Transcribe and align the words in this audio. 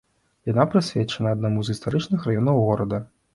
Яна 0.51 0.63
прысвечаная 0.71 1.33
аднаму 1.37 1.59
з 1.67 1.75
гістарычных 1.75 2.27
раёнаў 2.31 2.65
горада. 2.71 3.03